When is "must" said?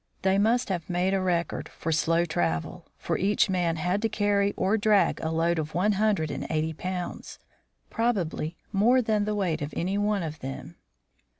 0.39-0.69